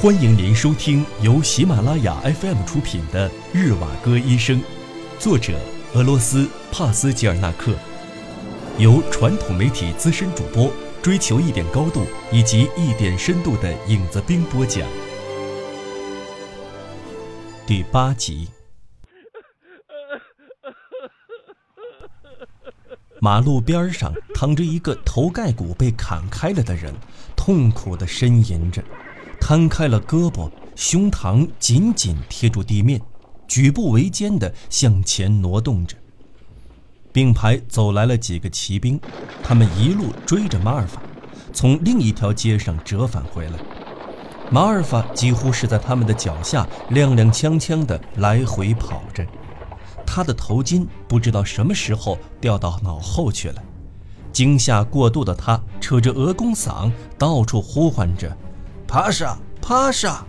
[0.00, 4.60] 欢迎您收听由喜马拉雅 FM 出品的《日瓦戈医生》，
[5.18, 5.58] 作者
[5.92, 7.74] 俄罗斯帕斯吉尔纳克，
[8.78, 10.72] 由传统媒体资深主播
[11.02, 14.88] 追求一点高度以及一点深度的影子兵播讲。
[17.66, 18.48] 第八集。
[23.20, 26.94] 马路边上躺着一个头盖骨被砍开了的人，
[27.34, 28.80] 痛苦地呻吟着。
[29.48, 33.00] 摊开了胳膊，胸膛紧紧贴住地面，
[33.46, 35.96] 举步维艰地向前挪动着。
[37.14, 39.00] 并排走来了几个骑兵，
[39.42, 41.00] 他们一路追着马尔法，
[41.54, 43.58] 从另一条街上折返回来。
[44.50, 49.26] 马尔法几乎是在他们的脚下踉踉跄跄地来回跑着，
[50.04, 53.62] 他的头巾不知道什么时候掉到脑后去了。
[54.30, 58.36] 惊吓过度的他扯着鹅公嗓，到处呼唤着。
[58.88, 60.24] 帕莎，帕莎。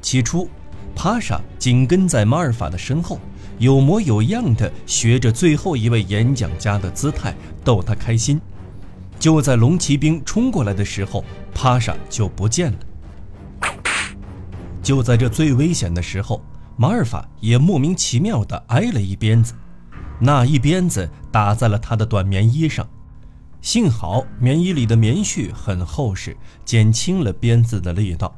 [0.00, 0.48] 起初，
[0.96, 3.20] 帕莎紧跟在马尔法的身后，
[3.58, 8.40] 有模有样的学着最后一位演讲家的姿态，逗他开心。
[9.18, 11.22] 就在龙骑兵冲过来的时候，
[11.54, 12.78] 帕莎就不见了。
[14.82, 16.42] 就在这最危险的时候，
[16.74, 19.52] 马尔法也莫名其妙地挨了一鞭子，
[20.18, 22.88] 那一鞭子打在了他的短棉衣上。
[23.64, 28.36] 幸好棉衣里的棉絮很厚实，减轻了鞭子的力道，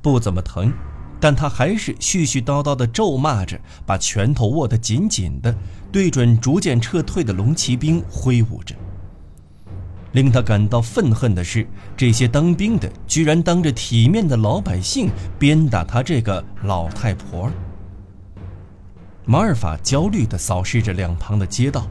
[0.00, 0.72] 不怎么疼。
[1.18, 5.52] 但他还是絮絮叨叨地咒骂着，把拳头握得紧紧的，
[5.90, 8.72] 对准逐渐撤退的龙骑兵挥舞着。
[10.12, 17.50] 令他感到愤恨的是，这些当兵的居然当着体面的老百姓鞭打他这个老太婆。
[19.24, 21.88] 马尔法焦虑地扫视着两旁的街道。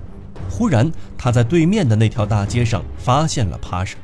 [0.49, 3.95] 忽然，他在对面的那条大街上发现了帕莎，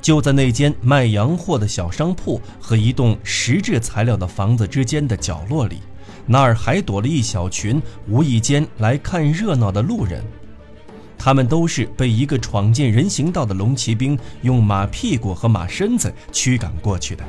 [0.00, 5.80] 就在那间卖洋货的小商铺和一栋石质材料的房子之间的角落里，
[6.26, 10.22] 那儿还躲了一小群无意间来看热闹的路人，
[11.18, 17.24] 他们都是被一个闯进人行道的龙骑兵用马屁股和马身子驱赶过去的。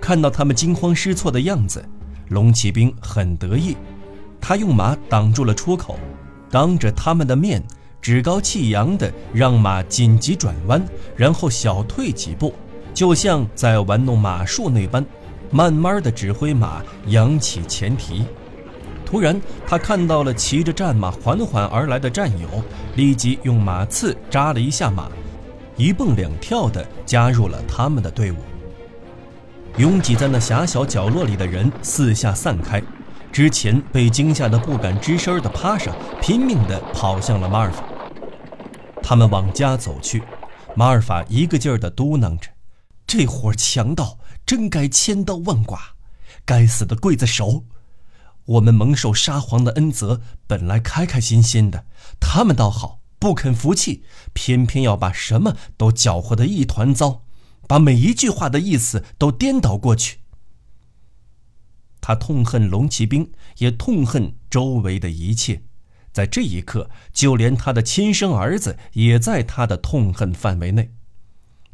[0.00, 1.84] 看到他们惊慌失措的样子，
[2.28, 3.76] 龙骑兵很得意，
[4.40, 5.98] 他用马挡住了出口。
[6.52, 7.62] 当着他们的面，
[8.02, 10.84] 趾高气扬地让马紧急转弯，
[11.16, 12.54] 然后小退几步，
[12.92, 15.02] 就像在玩弄马术那般，
[15.50, 18.26] 慢慢地指挥马扬起前蹄。
[19.06, 22.46] 突然，他看到了骑着战马缓缓而来的战友，
[22.96, 25.08] 立即用马刺扎了一下马，
[25.78, 28.36] 一蹦两跳地加入了他们的队伍。
[29.78, 32.82] 拥挤在那狭小角落里的人四下散开。
[33.32, 37.82] 之前被惊吓得不敢吱声的帕莎拼命地跑向了马尔法。
[39.02, 40.22] 他们往家走去，
[40.76, 42.50] 马尔法一个劲儿地嘟囔着
[43.06, 45.78] ：“这伙强盗真该千刀万剐，
[46.44, 47.64] 该死的刽子手！
[48.44, 51.86] 我们蒙受沙皇的恩泽，本来开开心心的，
[52.20, 54.04] 他们倒好，不肯服气，
[54.34, 57.22] 偏偏要把什么都搅和得一团糟，
[57.66, 60.18] 把每一句话的意思都颠倒过去。”
[62.02, 65.62] 他痛恨龙骑兵，也痛恨周围的一切。
[66.12, 70.92] 在这一刻，就连他的亲生儿子也在他的痛恨范围内。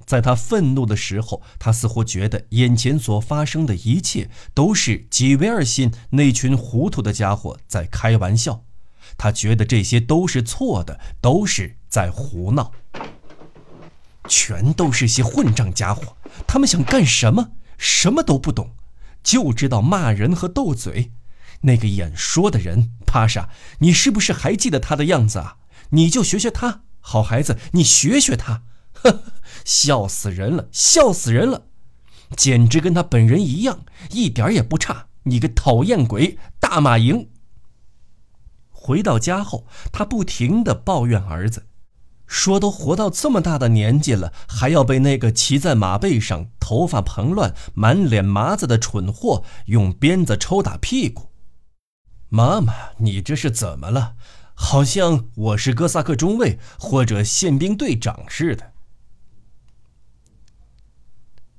[0.07, 8.65] 在他愤怒的时候，他似乎觉得眼前所发生的一切都是吉维尔辛那群糊涂的家伙在开玩笑。
[9.17, 12.71] 他觉得这些都是错的，都是在胡闹。
[14.29, 16.17] 全都是些混账家伙！
[16.47, 17.53] 他们想干什么？
[17.79, 18.71] 什么都不懂。
[19.23, 21.13] 就知道骂人和斗嘴，
[21.63, 23.49] 那个演说的人帕莎，
[23.79, 25.57] 你是不是还记得他的样子啊？
[25.91, 28.63] 你就学学他，好孩子，你学学他，
[28.93, 29.23] 呵，
[29.65, 31.67] 笑死人了，笑死人了，
[32.37, 35.07] 简直跟他本人一样，一点也不差。
[35.25, 37.29] 你个讨厌鬼，大马营。
[38.71, 41.68] 回到家后，他不停地抱怨儿子。
[42.29, 51.31] 说都活到这么大的年纪了，还要被那个骑在马背上、头发蓬乱、满脸麻子的蠢货用鞭子抽打屁股。
[52.29, 54.15] 妈妈，你这是怎么了？
[54.55, 58.73] 好像我是哥萨克中尉或者宪兵队长似的。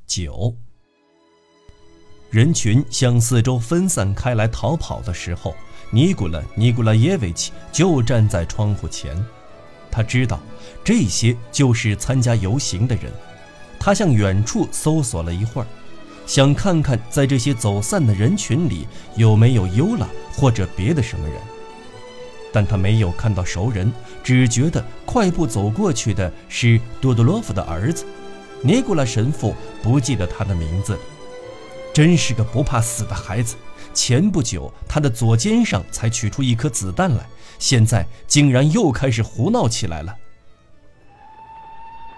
[0.06, 0.56] 九。
[2.30, 5.56] 人群向四周分散开来逃跑的时候，
[5.90, 9.18] 尼古拉·尼古拉耶维奇就站在窗户前。
[9.92, 10.40] 他知道，
[10.84, 13.12] 这些就是参加游行的人。
[13.80, 15.68] 他向远处搜索了一会儿，
[16.28, 21.38] 想看看在这些走散的人群里有没有尤拉或者别的什么人。
[22.52, 23.94] 但他没有看到熟人，
[24.24, 28.06] 只觉得快步走过去的是多多洛夫的儿子。
[28.62, 30.98] 尼古拉神父不记得他的名字，
[31.94, 33.56] 真是个不怕死的孩子。
[33.94, 37.26] 前不久他的左肩上才取出一颗子弹来，
[37.60, 40.16] 现在竟然又开始胡闹起来了。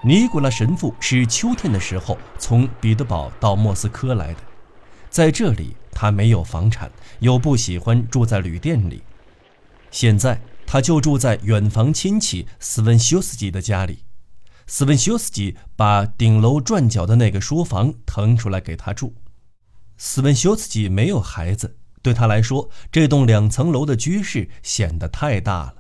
[0.04, 4.40] 尼古拉神父是秋天的时候从彼得堡到莫斯科来的，
[5.10, 6.90] 在这里他没有房产，
[7.20, 9.04] 又不喜欢住在旅店里，
[9.92, 14.06] 现在他就住在远房亲戚斯文修斯基的家里。
[14.68, 19.14] 斯文修斯基把顶楼转角的那个书房腾出来给他住。
[19.98, 25.76] 斯文修斯基没有孩子，对他来说，这栋两层楼的居室显得太大了。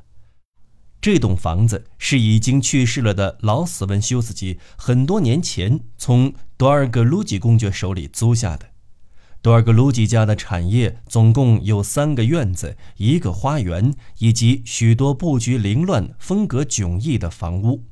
[1.01, 8.67] 这栋房子是已经去世了的老斯文修斯基很多年前从多尔格鲁吉公爵手里租下的。
[9.41, 17.83] 多尔格鲁吉家的产业总共有三个院子、一个花园以及许多布局凌乱、风格迥异的房屋。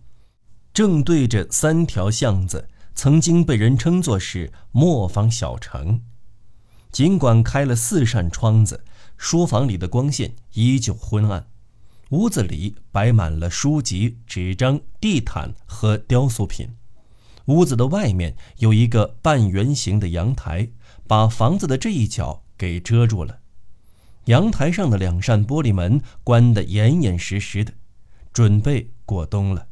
[0.72, 6.00] 正对着三条巷子，曾经被人称作是磨坊小城。
[6.92, 8.84] 尽管开了四扇窗子，
[9.18, 11.48] 书房里的光线依旧昏暗。
[12.10, 16.70] 屋子里摆满了书籍、纸张、地毯和雕塑品。
[17.46, 20.70] 屋子的外面有一个半圆形的阳台，
[21.08, 23.40] 把房子的这一角给遮住了。
[24.26, 27.74] 阳台上的两扇玻璃门关得严严实实的，
[28.34, 29.68] 准备过冬了。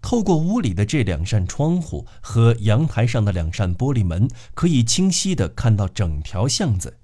[0.00, 6.98] 透过屋里的这两扇窗户和阳台上的两扇玻璃门，可以清晰地看到整条巷子，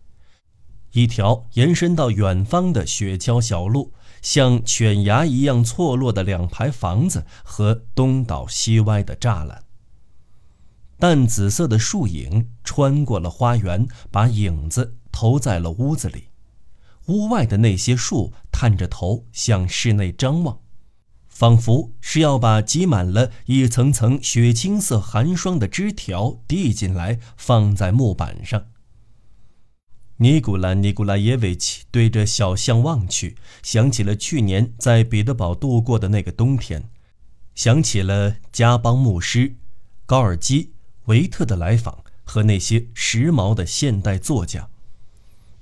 [0.93, 3.93] 一条延伸到远方的雪橇小路。
[4.23, 9.63] 像犬牙一样错落的两排房子和东倒西歪的栅栏。
[10.99, 16.29] 淡紫色的树影穿过了花园，把影子投在了屋子里。
[17.09, 20.59] 屋外的那些树探着头向室内张望，
[21.35, 28.67] 仿佛是要把挤满了一层层雪青色寒霜的枝条递进来，放在木板上。
[30.19, 36.89] 尼古拉·尼古拉耶维奇对着小巷望去，想起了去年在彼得堡度过的那个冬天，
[37.57, 39.57] 想起了加邦牧师、
[40.07, 40.73] 高尔基、
[41.07, 44.69] 维特的来访和那些时髦的现代作家。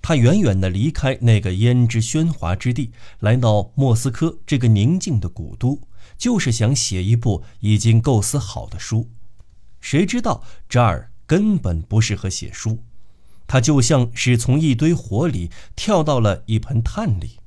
[0.03, 2.91] 他远远地离开那个胭脂喧哗之地，
[3.21, 5.81] 来到莫斯科这个宁静的古都，
[6.19, 9.09] 就是想写一部已经构思好的书。
[9.81, 12.83] 谁知道这儿根本不适合写书。
[13.47, 17.39] 他就像是从一堆火里跳到了一盆炭里。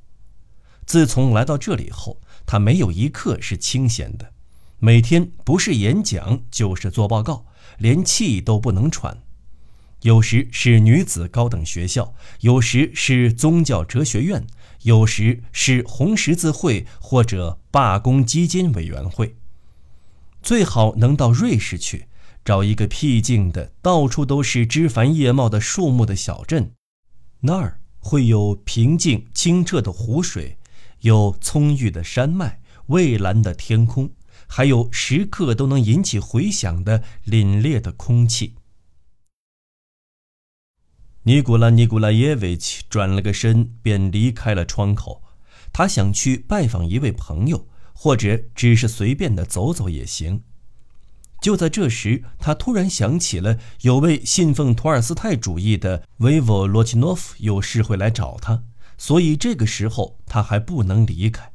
[0.86, 4.32] 自从来到这里后，他没有一刻是清闲的，
[4.78, 7.48] 每天不是演讲就是做报告，
[7.80, 9.25] 连气都不能喘。
[10.06, 14.46] 有时是女子高等学校，有时是宗教哲学院，
[14.84, 19.36] 有时是红十字会或者罢工基金委员会。
[20.44, 22.06] 最好能到瑞士去。
[22.44, 26.70] 找一个僻静的、到处都是枝繁叶茂的树木的小镇，
[27.40, 30.60] 那儿会有平静清澈的湖水，
[31.00, 34.12] 有葱郁的山脉、蔚蓝的天空，
[34.46, 38.54] 还有时刻都能引起回响的凛冽的空气。
[41.28, 45.24] 尼古拉·尼古拉耶维奇转了个身，便离开了窗口。
[45.74, 50.44] 他想去拜访一位朋友，或者只是随便的走走也行。
[51.42, 58.62] 就在这时，他突然想起了有位信奉托尔斯泰主义的维沃罗奇诺夫有事会来找他，
[58.96, 61.52] 所以这个时候他还不能离开。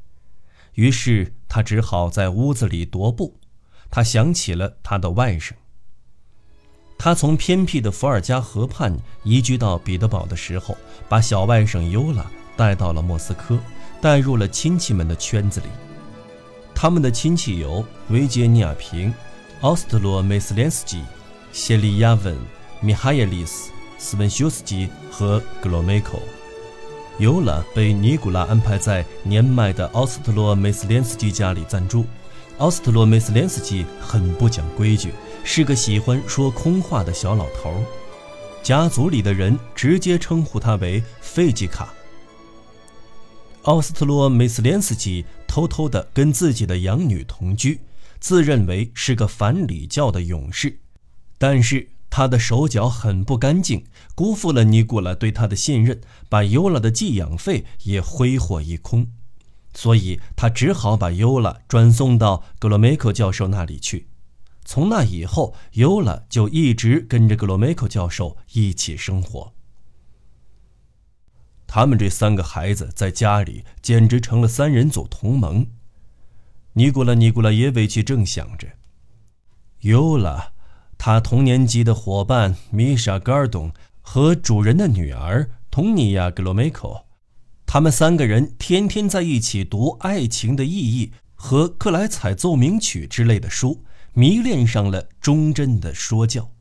[0.73, 3.39] 于是他只好在屋子里踱步。
[3.89, 5.53] 他想起了他的外甥。
[7.03, 10.77] 他从偏僻的伏尔加河畔移居到彼得堡的时候，
[11.09, 12.23] 把小外甥尤拉
[12.55, 13.57] 带到了莫斯科，
[13.99, 15.65] 带入了亲戚们的圈子里。
[16.75, 19.11] 他们的亲戚有维杰尼亚平。
[19.61, 21.01] 奥斯特罗梅斯连斯基、
[21.51, 22.37] 谢利亚文、
[22.81, 26.19] 米哈耶利斯、斯文修斯基和格罗梅科。
[27.17, 32.05] 尤拉被尼古拉安排在年迈的奥斯特罗梅斯连斯基家里暂住。
[32.59, 35.11] 奥斯特罗梅斯连斯基很不讲规矩，
[35.43, 37.83] 是个喜欢说空话的小老头。
[38.63, 41.93] 家族里的人直接称呼他为费吉卡。
[43.63, 47.79] 奥斯特洛梅斯连斯基偷偷地跟自己的养女同居。
[48.19, 50.77] 自认为是个反礼教的勇士，
[51.39, 53.83] 但是他的手脚很不干净，
[54.13, 59.07] 辜负了尼古拉对他的信任，把尤拉的寄养费也挥霍一空，
[59.73, 64.10] 所以他只好把尤拉转送到格罗梅克教授那里去。
[64.71, 69.51] 从那以后，尤拉就一直跟着格罗梅克教授一起生活。
[71.67, 75.67] 他们这三个孩子在家里简直成了三人组同盟。
[76.71, 78.65] 尼古拉·尼古拉耶维奇正想着，
[79.81, 80.53] 尤拉，
[80.97, 87.03] 他同年级的伙伴米莎·戈尔东和主人的女儿佟尼亚·格罗梅科，
[87.65, 96.51] 他们三个人天天在一起读《爱情的意义》和《克莱采奏鸣曲》之类的书，迷恋上了忠贞的说教。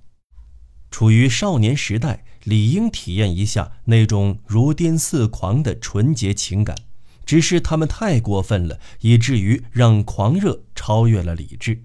[0.90, 6.76] 处于少年时代，理应体验一下那种如癫似狂的纯洁情感，
[7.24, 11.84] 只是他们太过分了，以至于让狂热超越了理智。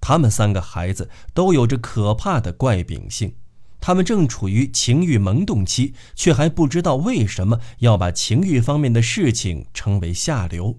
[0.00, 3.34] 他们三个孩子都有着可怕的怪秉性，
[3.80, 10.78] 他们正处于情欲萌动期，却还不知道为什么要把情欲方面的事情称为下流，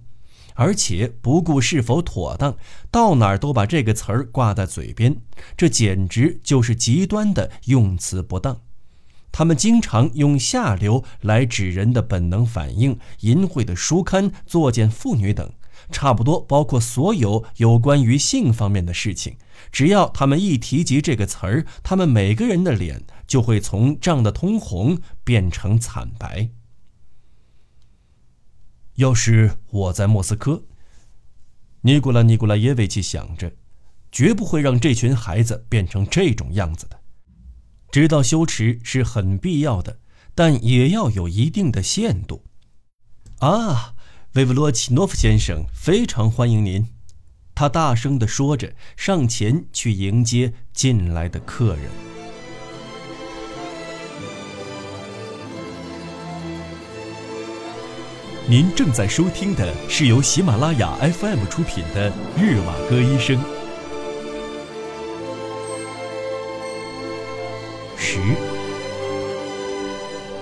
[0.58, 2.58] 而且不顾是否妥当，
[2.92, 5.16] 到哪儿都把这个词儿挂在嘴边，
[5.56, 8.60] 这简直就是极端的用词不当。
[9.32, 15.50] 他们经常用下流来指人的本能反应、淫秽的书刊、作践妇女等。
[15.92, 19.38] 差不多包括所有有关于性方面的事情，
[19.72, 26.50] 只要他们一提及这个词儿，他们每个人的脸就会从涨得通红变成惨白。
[28.98, 30.64] 要是我在莫斯科，
[31.82, 33.52] 尼古拉·尼古拉耶维奇想着，
[34.12, 37.00] 绝不会让这群孩子变成这种样子的。
[37.92, 40.00] 知道羞耻是很必要的，
[40.34, 42.44] 但也要有一定的限度。
[43.38, 43.94] 啊！
[44.34, 46.88] 维弗罗奇诺夫先生非常欢迎您，
[47.54, 52.17] 他大声地说着，上前去迎接进来的客人。
[58.50, 62.10] 您正在收听的是由喜马拉雅 FM 出品的
[62.42, 63.38] 《日瓦戈医生》。
[67.98, 68.22] 十，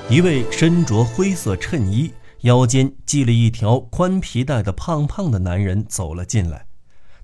[0.07, 2.13] 一位身着灰色衬衣。
[2.41, 6.67] 腰间系了一条宽皮带的胖胖的男人走了进来，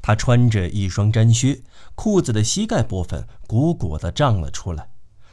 [0.02, 1.62] 他穿着一双毡靴，
[1.94, 4.88] 裤子的膝盖部分鼓鼓的胀了出来。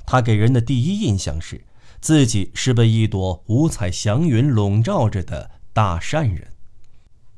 [0.05, 1.64] 他给人的第一印象是，
[2.00, 6.49] 自己是被一朵五彩祥云笼罩着的大善人。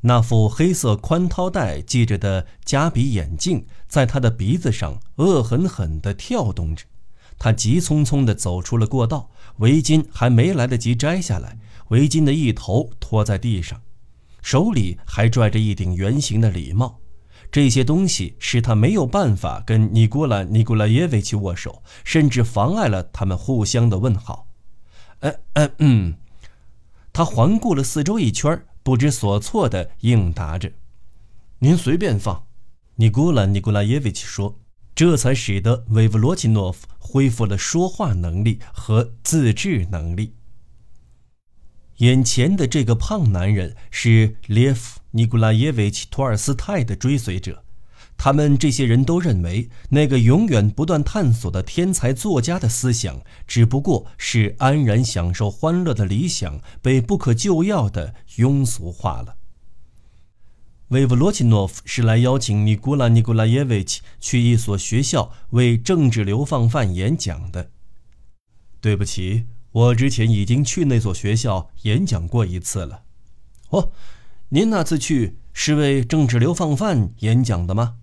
[0.03, 6.85] 那副黑色宽套带系着的夹鼻眼镜在他的鼻子上恶狠狠地跳动着。
[7.39, 11.59] 他急匆匆地走出了过道，围巾还没来得及摘下来。
[11.89, 13.81] 围巾的一头拖在地上，
[14.43, 17.01] 手里还拽着一顶圆形的礼帽。
[17.51, 24.47] 这些东西使他没有办法跟尼古拉·尼古拉耶维奇握手，甚至妨碍了他们互相的问好。
[25.21, 26.15] 嗯嗯嗯，
[27.13, 30.73] 他环顾了四周一圈，不知所措的应答着
[31.61, 32.47] ：“您随便放。”
[32.97, 34.59] 尼古拉·尼古拉耶维奇说。
[34.93, 40.35] 这才使得维夫罗奇诺夫恢复了说话能力和自制能力。
[41.99, 47.65] 眼前的这个胖男人是列夫·尼古拉耶维奇·托尔斯泰的追随者，
[48.23, 59.37] 他们这些人都认为，那个永远不断探索的天才作家的思想，只不过是安然享受欢乐的理想被不可救药的庸俗化了。
[60.89, 67.71] 维夫罗奇诺夫是来邀请尼古拉·尼古拉耶维奇去一所学校为政治流放犯演讲的。
[68.83, 69.47] 对不起。
[69.73, 73.05] 我之前已经去那所学校演讲过一次了。
[73.71, 73.93] 哦，
[74.51, 77.97] 您那次去是为政治流放犯演讲的吗？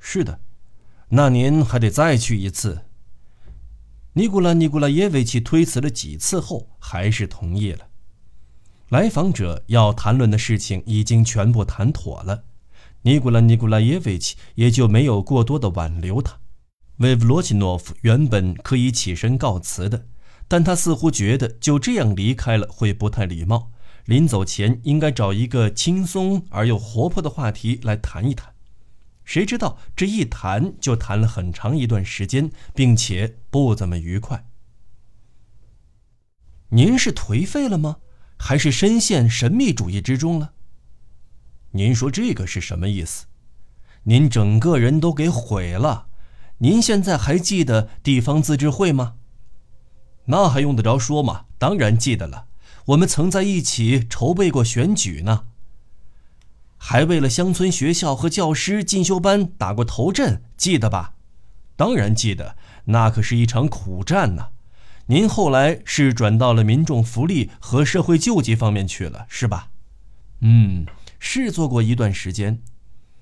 [0.00, 0.40] 是的。
[1.10, 2.86] 那您还得再去一次。
[4.14, 7.86] 尼古拉·尼古拉耶维奇推辞了几次后，还是同意了。
[8.88, 12.42] 来访者要谈论的事情已经全部谈妥了，
[13.02, 16.38] 尼古拉·尼古拉耶维奇也就没有过多的挽留他。
[16.96, 20.06] 维夫罗奇诺夫原本可以起身告辞的。
[20.48, 23.70] 但他似乎觉得就这样离开了会不太礼貌，
[24.06, 28.49] 临走前应该找一个轻松而又活泼的话题来谈一谈。
[29.24, 34.46] 谁知道这一谈就谈了很长一段时间，并且不怎么愉快。
[36.70, 37.96] 您是颓废了吗？
[38.36, 40.52] 还是深陷神秘主义之中了？
[41.72, 43.26] 您说这个是什么意思？
[44.04, 46.08] 您整个人都给毁了。
[46.58, 49.16] 您现在还记得地方自治会吗？
[50.26, 51.46] 那还用得着说吗？
[51.58, 52.46] 当然记得了，
[52.86, 55.46] 我们曾在一起筹备过选举呢，
[56.82, 61.12] 还为了乡村学校和教师进修班打过头阵，记得吧？
[61.76, 62.56] 当然记得，
[62.86, 64.48] 那可是一场苦战呢。
[65.06, 69.68] 您后来是转到了民众福利和社会救济方面去了，是吧？
[70.40, 70.86] 嗯，
[71.18, 72.60] 是做过一段时间。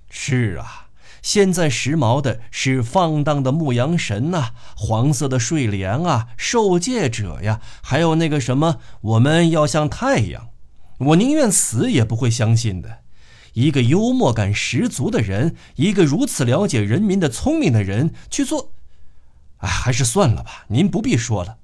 [0.09, 0.87] 是啊。
[1.21, 10.51] 现在时髦的是放荡的牧羊神呐，黄色的睡莲啊，受戒者呀，还有那个什么，我们要像太阳。
[10.99, 13.01] 我宁愿死也不会相信的。
[13.59, 18.71] 一个幽默感十足的人，一个如此了解人民的聪明的人去做？
[19.57, 21.59] 哎，还是算了吧，您不必说了。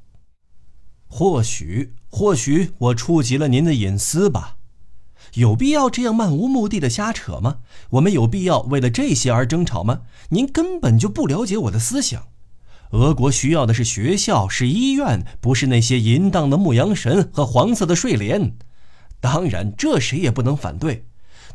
[1.06, 4.56] 或许，或许我触及了您的隐私吧？
[5.34, 7.58] 有必要这样漫无目的的瞎扯吗？
[7.90, 10.00] 我们有必要为了这些而争吵吗？
[10.30, 12.26] 您根本就不了解我的思想。
[12.90, 18.56] 俄国需要的是学校，是医院，不是那些淫荡的牧羊神和黄色的睡莲。
[19.20, 21.04] 当然，这谁也不能反对。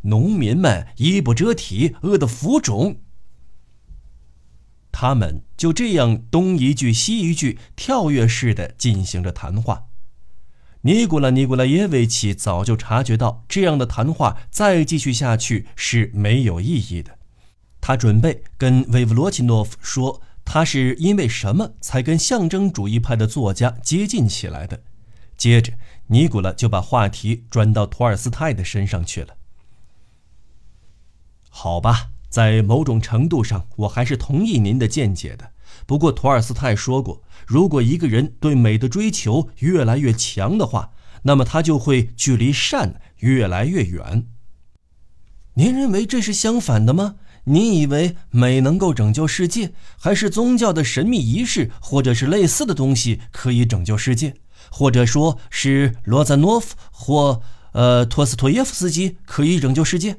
[0.03, 3.01] 农民们衣不遮体，饿得浮肿。
[4.91, 9.85] 他们就这样东一句西一句，跳跃式的进行着谈话。
[10.81, 17.17] 尼古拉·尼古拉耶维奇早就察觉到这样的谈话再继续下去是没有意义的。
[17.81, 24.81] 他准备跟维弗罗奇诺夫说，他是因为什么才跟象征主义派的作家接近起来的。
[25.37, 25.73] 接着，
[26.07, 29.35] 尼古拉就把话题转到托尔斯泰的身上去了。
[31.49, 32.11] 好吧。
[32.29, 35.51] 在某种程度上，我还是同意您的见解的。
[35.87, 40.91] 不过，托尔斯泰说过，如果一个人对美的追求越来越强的话，
[41.23, 44.27] 那么他就会距离善越来越远。
[45.55, 47.15] 您认为这是相反的吗？
[47.45, 54.35] 您以为美能够拯救世界，还是宗教的神秘仪式或者是类似的东西可以拯救世界，
[54.69, 57.41] 或者说是罗赞诺夫或
[57.71, 60.17] 呃托斯托耶夫斯基可以拯救世界？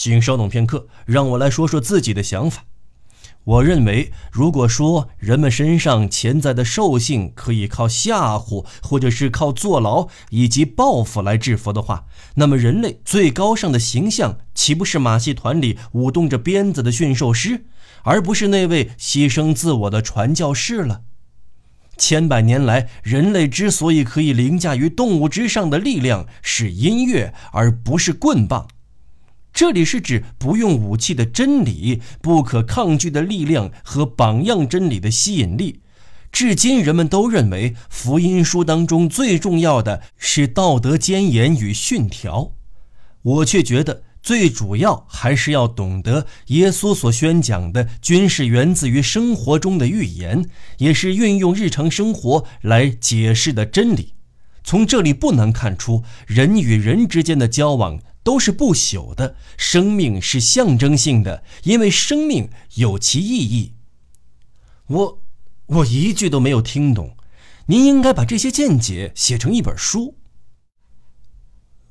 [0.00, 2.64] 请稍等片刻，让我来说说自己的想法。
[3.44, 17.66] 我认为，如果说人们身上潜在的兽性可以靠吓唬，或者是靠坐牢以及报复来制服的话，那么人类最高尚的形象岂不是马戏团里舞动着鞭子的驯兽师，
[18.04, 21.02] 而不是那位牺牲自我的传教士了？
[21.98, 28.66] 千百年来，人类之所以可以凌驾于动物之上的力量是音乐，而不是棍棒。
[29.52, 35.80] 这里是指不用武器的真理、不可抗拒的力量和榜样真理的吸引力。
[36.32, 42.52] 至今，人们都认为福音书当中最重要的是道德箴言与训条。
[43.22, 54.14] 我却觉得最主要还是要懂得耶稣所宣讲的均是源自于生活中的预言，也是运用日常生活来解释的真理。
[54.62, 57.98] 从这里不难看出，人与人之间的交往。
[58.22, 63.74] 都是不朽的，生命是象征性的，因为生命有其意义。
[64.86, 65.22] 我，
[65.66, 67.16] 我一句都没有听懂。
[67.66, 70.16] 您应该把这些见解写成一本书。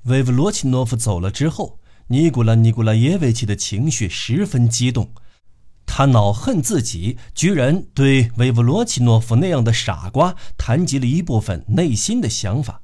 [0.03, 5.13] 维夫罗奇诺夫走了之后，尼古拉·尼古拉耶维奇的情绪十分激动，
[5.85, 12.81] 他恼恨自己居然对维夫罗奇诺夫那样的傻瓜谈及了一部分内心的想法。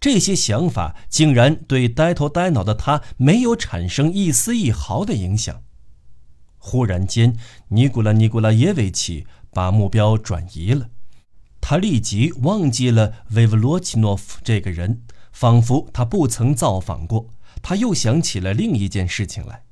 [0.00, 5.62] 这些想法竟然对呆头呆脑的他没有产生一丝一毫的影响。
[6.56, 7.36] 忽然间，
[7.68, 10.90] 尼古拉·尼古拉耶维奇把目标转移了，
[11.60, 17.28] 他立即忘记了维罗奇诺夫这个人，仿佛他不曾造访过。
[17.60, 19.62] 他又想起了另一件事情来。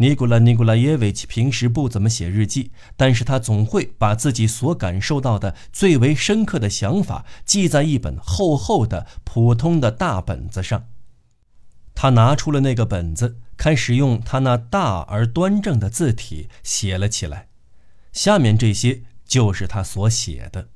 [0.00, 10.88] 尼古拉·尼古拉耶维奇平时不怎么写日记，但是他总会把自己所感受到的最为深刻的想法记在一本厚厚的、普通的大本子上。
[11.94, 17.48] 他拿出了那个本子，开始用他那大而端正的字体写了起来。
[18.10, 20.70] 下面这些就是他所写的：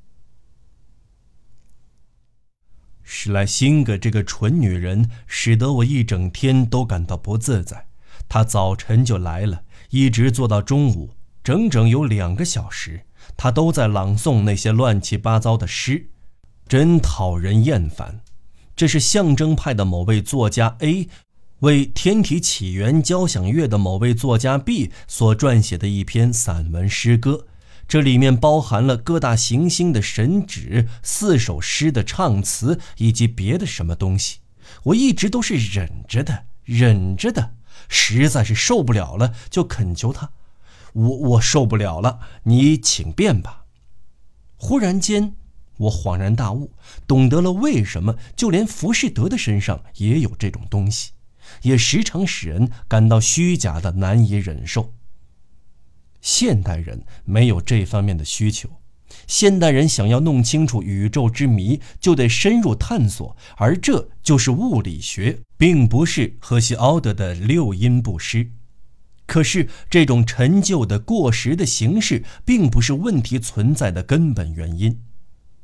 [3.02, 7.86] 史莱辛格这个蠢女人，使得我一整天都感到不自在。
[8.28, 11.10] 他早晨就来了，一直坐到中午，
[11.42, 13.02] 整整有两个小时，
[13.36, 16.10] 他都在朗诵那些乱七八糟的诗，
[16.66, 18.20] 真讨人厌烦。
[18.74, 21.08] 这是象征派的某位作家 A
[21.60, 27.46] 为《天体起源交响乐》的某位作家 B 所撰写的一篇散文诗歌，
[27.86, 34.38] 这里面包含了各大行星的神旨、四首诗的唱词以及别的什么东西。
[34.82, 37.52] 我一直都是忍着的，忍着的。
[37.94, 40.32] 实在是受不了了，就恳求他
[40.92, 43.66] ：“我我受不了了，你请便吧。”
[44.58, 45.36] 忽然间，
[45.76, 46.72] 我恍然大悟，
[47.06, 51.12] 懂得了为什么就连浮士德的身上也有这种东西，
[51.62, 54.92] 也时常使人感到虚假的难以忍受。
[56.20, 58.68] 现代人没有这方面的需求。
[59.26, 68.50] 现代人想要弄清楚宇宙之谜，就得深入探索，而这就是物理学，并不是赫西奥德的六音不失。
[69.26, 75.00] 可是，这种陈旧的、过时的形式，并不是问题存在的根本原因。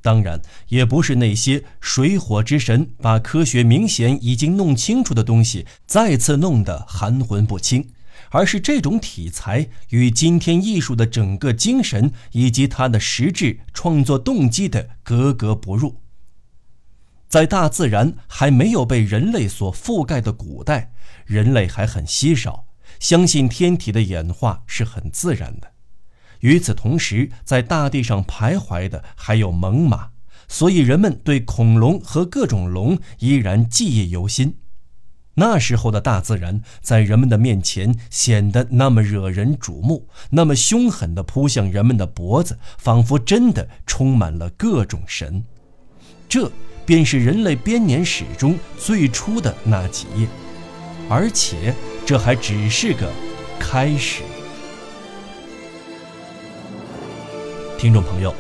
[0.03, 7.87] 当然，也不是那些水火之神把科学明显已经弄清楚的东西再次弄得含混不清，
[8.31, 15.97] 而是这种题材与今天艺术的整个精神以及它的实质创作动机的格格不入。
[17.29, 20.93] 在大自然还没有被人类所覆盖的古代，
[21.27, 22.67] 人类还很稀少，
[22.99, 25.73] 相信天体的演化是很自然的。
[26.41, 30.09] 与此同时，在大地上徘徊的还有猛犸，
[30.49, 34.57] 所以人们对恐龙和各种龙依然记忆犹新。
[35.35, 45.45] 那时候的大自然在人们的面前显得那么惹人瞩目，那么凶狠地扑向人们的脖子，仿佛真的充满了各种神。
[46.29, 46.51] 这
[46.85, 50.27] 便是人类编年史中最初的那几页，
[51.09, 53.11] 而且这还只是个
[53.59, 54.23] 开始。
[57.79, 58.35] 听众朋友，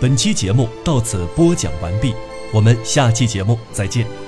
[0.00, 2.14] 本期节目到此播讲完毕，
[2.52, 4.23] 我们下期节目再见。